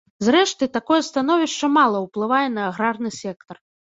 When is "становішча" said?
1.09-1.69